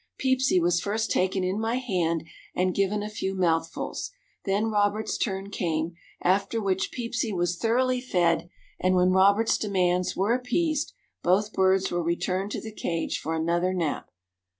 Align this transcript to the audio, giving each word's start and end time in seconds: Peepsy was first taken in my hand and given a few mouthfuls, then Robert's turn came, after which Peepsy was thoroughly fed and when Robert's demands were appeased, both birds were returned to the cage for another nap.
Peepsy 0.17 0.59
was 0.59 0.81
first 0.81 1.11
taken 1.11 1.43
in 1.43 1.59
my 1.59 1.75
hand 1.75 2.23
and 2.55 2.73
given 2.73 3.03
a 3.03 3.07
few 3.11 3.35
mouthfuls, 3.35 4.09
then 4.45 4.71
Robert's 4.71 5.15
turn 5.15 5.51
came, 5.51 5.93
after 6.23 6.59
which 6.59 6.89
Peepsy 6.91 7.31
was 7.31 7.55
thoroughly 7.55 8.01
fed 8.01 8.49
and 8.79 8.95
when 8.95 9.11
Robert's 9.11 9.59
demands 9.59 10.17
were 10.17 10.33
appeased, 10.33 10.93
both 11.21 11.53
birds 11.53 11.91
were 11.91 12.01
returned 12.01 12.49
to 12.49 12.61
the 12.61 12.73
cage 12.73 13.19
for 13.19 13.35
another 13.35 13.73
nap. 13.75 14.09